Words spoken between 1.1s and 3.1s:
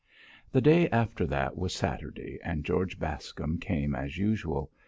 that was Saturday, and George